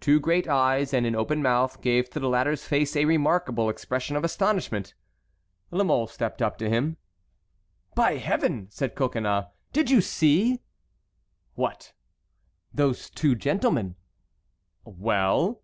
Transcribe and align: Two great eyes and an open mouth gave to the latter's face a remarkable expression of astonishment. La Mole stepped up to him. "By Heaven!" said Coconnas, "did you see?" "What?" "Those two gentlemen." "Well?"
Two 0.00 0.18
great 0.18 0.48
eyes 0.48 0.94
and 0.94 1.04
an 1.04 1.14
open 1.14 1.42
mouth 1.42 1.82
gave 1.82 2.08
to 2.08 2.18
the 2.18 2.26
latter's 2.30 2.64
face 2.64 2.96
a 2.96 3.04
remarkable 3.04 3.68
expression 3.68 4.16
of 4.16 4.24
astonishment. 4.24 4.94
La 5.70 5.84
Mole 5.84 6.06
stepped 6.06 6.40
up 6.40 6.56
to 6.56 6.70
him. 6.70 6.96
"By 7.94 8.16
Heaven!" 8.16 8.68
said 8.70 8.94
Coconnas, 8.94 9.44
"did 9.74 9.90
you 9.90 10.00
see?" 10.00 10.60
"What?" 11.54 11.92
"Those 12.72 13.10
two 13.10 13.34
gentlemen." 13.34 13.96
"Well?" 14.86 15.60